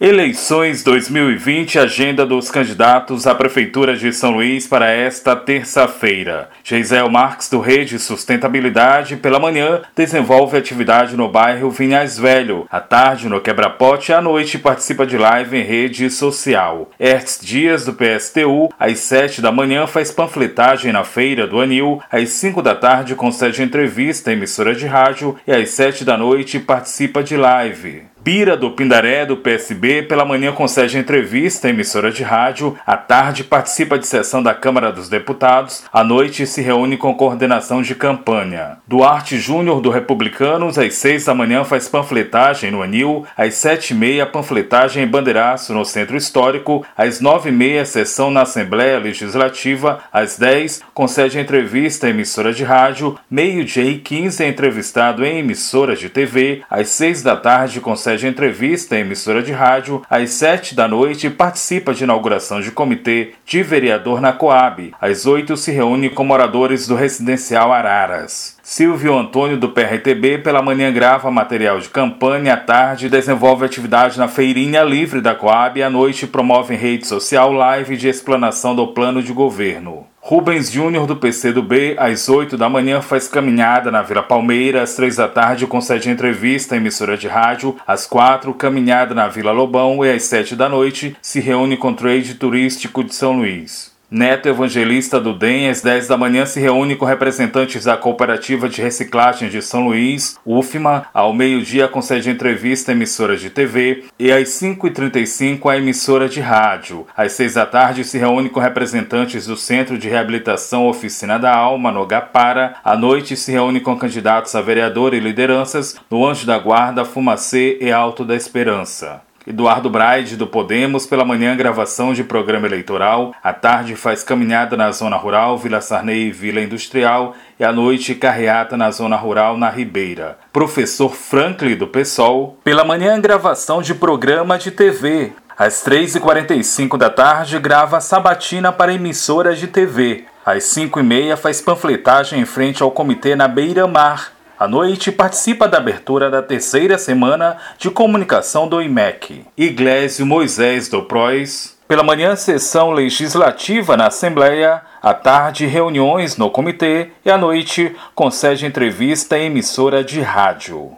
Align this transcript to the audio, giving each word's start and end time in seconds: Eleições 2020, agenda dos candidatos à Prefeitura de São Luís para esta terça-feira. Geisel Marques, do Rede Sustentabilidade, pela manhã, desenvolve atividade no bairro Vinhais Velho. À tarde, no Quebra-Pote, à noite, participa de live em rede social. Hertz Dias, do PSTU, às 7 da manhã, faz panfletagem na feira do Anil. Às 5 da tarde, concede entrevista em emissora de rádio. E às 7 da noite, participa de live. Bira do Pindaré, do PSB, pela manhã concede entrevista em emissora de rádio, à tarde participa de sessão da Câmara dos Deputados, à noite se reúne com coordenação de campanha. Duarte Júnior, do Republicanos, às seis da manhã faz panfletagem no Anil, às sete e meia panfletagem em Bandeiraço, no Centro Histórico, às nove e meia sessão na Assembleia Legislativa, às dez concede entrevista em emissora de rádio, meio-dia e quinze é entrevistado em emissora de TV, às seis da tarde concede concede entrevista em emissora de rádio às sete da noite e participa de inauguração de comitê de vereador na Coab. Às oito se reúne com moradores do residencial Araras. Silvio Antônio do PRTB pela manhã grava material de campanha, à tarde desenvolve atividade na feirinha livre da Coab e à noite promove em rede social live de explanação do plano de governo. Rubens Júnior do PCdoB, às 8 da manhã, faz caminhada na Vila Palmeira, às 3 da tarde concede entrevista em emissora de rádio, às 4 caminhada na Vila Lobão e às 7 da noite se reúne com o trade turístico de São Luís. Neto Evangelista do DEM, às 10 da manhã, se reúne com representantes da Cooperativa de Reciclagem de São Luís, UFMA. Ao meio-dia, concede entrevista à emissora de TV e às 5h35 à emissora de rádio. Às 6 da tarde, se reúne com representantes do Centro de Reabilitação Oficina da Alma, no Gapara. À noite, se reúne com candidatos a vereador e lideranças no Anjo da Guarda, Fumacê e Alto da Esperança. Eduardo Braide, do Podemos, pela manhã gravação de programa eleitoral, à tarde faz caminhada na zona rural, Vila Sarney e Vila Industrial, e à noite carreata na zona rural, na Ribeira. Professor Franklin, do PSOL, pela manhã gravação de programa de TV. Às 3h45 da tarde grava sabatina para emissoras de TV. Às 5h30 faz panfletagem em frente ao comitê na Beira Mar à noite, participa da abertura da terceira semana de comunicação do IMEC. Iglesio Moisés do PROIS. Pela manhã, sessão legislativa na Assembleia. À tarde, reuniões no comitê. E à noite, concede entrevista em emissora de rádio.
Eleições 0.00 0.82
2020, 0.82 1.78
agenda 1.78 2.26
dos 2.26 2.50
candidatos 2.50 3.28
à 3.28 3.34
Prefeitura 3.34 3.96
de 3.96 4.12
São 4.12 4.32
Luís 4.32 4.66
para 4.66 4.90
esta 4.90 5.36
terça-feira. 5.36 6.50
Geisel 6.64 7.08
Marques, 7.08 7.48
do 7.48 7.60
Rede 7.60 8.00
Sustentabilidade, 8.00 9.14
pela 9.16 9.38
manhã, 9.38 9.82
desenvolve 9.94 10.58
atividade 10.58 11.16
no 11.16 11.28
bairro 11.28 11.70
Vinhais 11.70 12.18
Velho. 12.18 12.66
À 12.68 12.80
tarde, 12.80 13.28
no 13.28 13.40
Quebra-Pote, 13.40 14.12
à 14.12 14.20
noite, 14.20 14.58
participa 14.58 15.06
de 15.06 15.16
live 15.16 15.56
em 15.56 15.62
rede 15.62 16.10
social. 16.10 16.90
Hertz 16.98 17.38
Dias, 17.40 17.84
do 17.84 17.92
PSTU, 17.92 18.70
às 18.76 18.98
7 18.98 19.40
da 19.40 19.52
manhã, 19.52 19.86
faz 19.86 20.10
panfletagem 20.10 20.90
na 20.90 21.04
feira 21.04 21.46
do 21.46 21.60
Anil. 21.60 22.02
Às 22.10 22.30
5 22.30 22.60
da 22.60 22.74
tarde, 22.74 23.14
concede 23.14 23.62
entrevista 23.62 24.32
em 24.32 24.34
emissora 24.34 24.74
de 24.74 24.86
rádio. 24.86 25.36
E 25.46 25.52
às 25.52 25.70
7 25.70 26.04
da 26.04 26.16
noite, 26.16 26.58
participa 26.58 27.22
de 27.22 27.36
live. 27.36 28.12
Bira 28.24 28.56
do 28.56 28.70
Pindaré, 28.70 29.26
do 29.26 29.36
PSB, 29.36 30.04
pela 30.04 30.24
manhã 30.24 30.50
concede 30.50 30.96
entrevista 30.96 31.68
em 31.68 31.72
emissora 31.72 32.10
de 32.10 32.22
rádio, 32.22 32.74
à 32.86 32.96
tarde 32.96 33.44
participa 33.44 33.98
de 33.98 34.06
sessão 34.06 34.42
da 34.42 34.54
Câmara 34.54 34.90
dos 34.90 35.10
Deputados, 35.10 35.84
à 35.92 36.02
noite 36.02 36.46
se 36.46 36.62
reúne 36.62 36.96
com 36.96 37.14
coordenação 37.14 37.82
de 37.82 37.94
campanha. 37.94 38.78
Duarte 38.88 39.36
Júnior, 39.36 39.82
do 39.82 39.90
Republicanos, 39.90 40.78
às 40.78 40.94
seis 40.94 41.26
da 41.26 41.34
manhã 41.34 41.64
faz 41.64 41.86
panfletagem 41.86 42.70
no 42.70 42.80
Anil, 42.80 43.26
às 43.36 43.56
sete 43.56 43.90
e 43.90 43.94
meia 43.94 44.24
panfletagem 44.24 45.04
em 45.04 45.06
Bandeiraço, 45.06 45.74
no 45.74 45.84
Centro 45.84 46.16
Histórico, 46.16 46.82
às 46.96 47.20
nove 47.20 47.50
e 47.50 47.52
meia 47.52 47.84
sessão 47.84 48.30
na 48.30 48.40
Assembleia 48.40 48.98
Legislativa, 48.98 49.98
às 50.10 50.38
dez 50.38 50.80
concede 50.94 51.38
entrevista 51.38 52.06
em 52.06 52.12
emissora 52.12 52.54
de 52.54 52.64
rádio, 52.64 53.18
meio-dia 53.30 53.84
e 53.84 53.98
quinze 53.98 54.42
é 54.42 54.48
entrevistado 54.48 55.26
em 55.26 55.40
emissora 55.40 55.94
de 55.94 56.08
TV, 56.08 56.62
às 56.70 56.88
seis 56.88 57.22
da 57.22 57.36
tarde 57.36 57.82
concede 57.82 58.13
concede 58.14 58.26
entrevista 58.28 58.96
em 58.96 59.00
emissora 59.00 59.42
de 59.42 59.52
rádio 59.52 60.02
às 60.08 60.30
sete 60.30 60.74
da 60.74 60.86
noite 60.86 61.26
e 61.26 61.30
participa 61.30 61.92
de 61.92 62.04
inauguração 62.04 62.60
de 62.60 62.70
comitê 62.70 63.32
de 63.44 63.62
vereador 63.62 64.20
na 64.20 64.32
Coab. 64.32 64.94
Às 65.00 65.26
oito 65.26 65.56
se 65.56 65.72
reúne 65.72 66.08
com 66.08 66.24
moradores 66.24 66.86
do 66.86 66.94
residencial 66.94 67.72
Araras. 67.72 68.56
Silvio 68.62 69.18
Antônio 69.18 69.56
do 69.56 69.68
PRTB 69.68 70.38
pela 70.38 70.62
manhã 70.62 70.92
grava 70.92 71.30
material 71.30 71.80
de 71.80 71.88
campanha, 71.88 72.54
à 72.54 72.56
tarde 72.56 73.08
desenvolve 73.08 73.64
atividade 73.64 74.18
na 74.18 74.28
feirinha 74.28 74.82
livre 74.82 75.20
da 75.20 75.34
Coab 75.34 75.78
e 75.78 75.82
à 75.82 75.90
noite 75.90 76.26
promove 76.26 76.74
em 76.74 76.78
rede 76.78 77.06
social 77.06 77.52
live 77.52 77.96
de 77.96 78.08
explanação 78.08 78.74
do 78.74 78.88
plano 78.88 79.22
de 79.22 79.32
governo. 79.32 80.06
Rubens 80.26 80.70
Júnior 80.70 81.06
do 81.06 81.16
PCdoB, 81.16 81.96
às 81.98 82.30
8 82.30 82.56
da 82.56 82.66
manhã, 82.66 83.02
faz 83.02 83.28
caminhada 83.28 83.90
na 83.90 84.00
Vila 84.00 84.22
Palmeira, 84.22 84.80
às 84.80 84.96
3 84.96 85.16
da 85.16 85.28
tarde 85.28 85.66
concede 85.66 86.08
entrevista 86.08 86.74
em 86.74 86.78
emissora 86.78 87.14
de 87.14 87.28
rádio, 87.28 87.76
às 87.86 88.06
4 88.06 88.54
caminhada 88.54 89.14
na 89.14 89.28
Vila 89.28 89.52
Lobão 89.52 90.02
e 90.02 90.10
às 90.10 90.22
7 90.22 90.56
da 90.56 90.66
noite 90.66 91.14
se 91.20 91.40
reúne 91.40 91.76
com 91.76 91.90
o 91.90 91.94
trade 91.94 92.36
turístico 92.36 93.04
de 93.04 93.14
São 93.14 93.34
Luís. 93.34 93.93
Neto 94.10 94.48
Evangelista 94.48 95.18
do 95.18 95.32
DEM, 95.32 95.70
às 95.70 95.80
10 95.80 96.08
da 96.08 96.16
manhã, 96.16 96.44
se 96.44 96.60
reúne 96.60 96.94
com 96.94 97.04
representantes 97.04 97.84
da 97.84 97.96
Cooperativa 97.96 98.68
de 98.68 98.82
Reciclagem 98.82 99.48
de 99.48 99.62
São 99.62 99.86
Luís, 99.86 100.38
UFMA. 100.44 101.06
Ao 101.12 101.32
meio-dia, 101.32 101.88
concede 101.88 102.28
entrevista 102.30 102.92
à 102.92 102.94
emissora 102.94 103.36
de 103.36 103.48
TV 103.48 104.04
e 104.18 104.30
às 104.30 104.50
5h35 104.50 105.70
à 105.70 105.78
emissora 105.78 106.28
de 106.28 106.40
rádio. 106.40 107.06
Às 107.16 107.32
6 107.32 107.54
da 107.54 107.66
tarde, 107.66 108.04
se 108.04 108.18
reúne 108.18 108.50
com 108.50 108.60
representantes 108.60 109.46
do 109.46 109.56
Centro 109.56 109.98
de 109.98 110.08
Reabilitação 110.08 110.86
Oficina 110.86 111.38
da 111.38 111.54
Alma, 111.54 111.90
no 111.90 112.06
Gapara. 112.06 112.76
À 112.84 112.96
noite, 112.96 113.36
se 113.36 113.50
reúne 113.52 113.80
com 113.80 113.96
candidatos 113.96 114.54
a 114.54 114.60
vereador 114.60 115.14
e 115.14 115.18
lideranças 115.18 115.96
no 116.10 116.24
Anjo 116.26 116.46
da 116.46 116.58
Guarda, 116.58 117.04
Fumacê 117.04 117.78
e 117.80 117.90
Alto 117.90 118.24
da 118.24 118.36
Esperança. 118.36 119.22
Eduardo 119.46 119.90
Braide, 119.90 120.36
do 120.36 120.46
Podemos, 120.46 121.06
pela 121.06 121.24
manhã 121.24 121.54
gravação 121.54 122.14
de 122.14 122.24
programa 122.24 122.66
eleitoral, 122.66 123.34
à 123.42 123.52
tarde 123.52 123.94
faz 123.94 124.24
caminhada 124.24 124.74
na 124.74 124.90
zona 124.90 125.16
rural, 125.16 125.58
Vila 125.58 125.82
Sarney 125.82 126.28
e 126.28 126.32
Vila 126.32 126.62
Industrial, 126.62 127.34
e 127.60 127.64
à 127.64 127.70
noite 127.70 128.14
carreata 128.14 128.74
na 128.74 128.90
zona 128.90 129.16
rural, 129.16 129.58
na 129.58 129.68
Ribeira. 129.68 130.38
Professor 130.50 131.14
Franklin, 131.14 131.76
do 131.76 131.86
PSOL, 131.86 132.58
pela 132.64 132.86
manhã 132.86 133.20
gravação 133.20 133.82
de 133.82 133.94
programa 133.94 134.56
de 134.56 134.70
TV. 134.70 135.32
Às 135.56 135.84
3h45 135.84 136.96
da 136.96 137.10
tarde 137.10 137.58
grava 137.58 138.00
sabatina 138.00 138.72
para 138.72 138.94
emissoras 138.94 139.58
de 139.58 139.68
TV. 139.68 140.24
Às 140.44 140.64
5h30 140.64 141.36
faz 141.36 141.60
panfletagem 141.60 142.40
em 142.40 142.44
frente 142.46 142.82
ao 142.82 142.90
comitê 142.90 143.36
na 143.36 143.46
Beira 143.46 143.86
Mar 143.86 144.33
à 144.58 144.68
noite, 144.68 145.10
participa 145.10 145.66
da 145.66 145.78
abertura 145.78 146.30
da 146.30 146.40
terceira 146.40 146.96
semana 146.96 147.56
de 147.76 147.90
comunicação 147.90 148.68
do 148.68 148.80
IMEC. 148.80 149.44
Iglesio 149.56 150.24
Moisés 150.24 150.88
do 150.88 151.02
PROIS. 151.02 151.76
Pela 151.88 152.02
manhã, 152.02 152.34
sessão 152.36 152.92
legislativa 152.92 153.96
na 153.96 154.06
Assembleia. 154.06 154.80
À 155.02 155.12
tarde, 155.12 155.66
reuniões 155.66 156.36
no 156.36 156.50
comitê. 156.50 157.10
E 157.24 157.30
à 157.30 157.36
noite, 157.36 157.94
concede 158.14 158.64
entrevista 158.64 159.36
em 159.36 159.46
emissora 159.46 160.02
de 160.02 160.20
rádio. 160.20 160.96